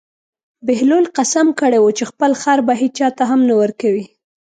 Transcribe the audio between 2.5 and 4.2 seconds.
به هېچا ته هم نه ورکوي.